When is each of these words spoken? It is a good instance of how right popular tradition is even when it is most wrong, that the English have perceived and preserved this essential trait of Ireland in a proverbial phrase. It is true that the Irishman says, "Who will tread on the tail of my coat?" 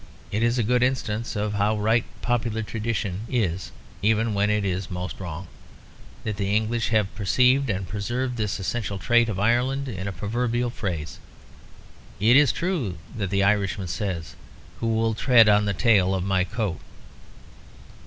It 0.31 0.41
is 0.41 0.57
a 0.57 0.63
good 0.63 0.81
instance 0.81 1.35
of 1.35 1.53
how 1.53 1.77
right 1.77 2.03
popular 2.23 2.63
tradition 2.63 3.27
is 3.29 3.71
even 4.01 4.33
when 4.33 4.49
it 4.49 4.65
is 4.65 4.89
most 4.89 5.19
wrong, 5.19 5.47
that 6.23 6.37
the 6.37 6.55
English 6.55 6.87
have 6.87 7.13
perceived 7.13 7.69
and 7.69 7.87
preserved 7.87 8.35
this 8.35 8.59
essential 8.59 8.97
trait 8.97 9.29
of 9.29 9.39
Ireland 9.39 9.87
in 9.87 10.07
a 10.07 10.11
proverbial 10.11 10.71
phrase. 10.71 11.19
It 12.19 12.35
is 12.35 12.51
true 12.51 12.97
that 13.15 13.29
the 13.29 13.43
Irishman 13.43 13.89
says, 13.89 14.33
"Who 14.79 14.87
will 14.87 15.13
tread 15.13 15.47
on 15.47 15.65
the 15.65 15.71
tail 15.73 16.15
of 16.15 16.23
my 16.23 16.45
coat?" 16.45 16.79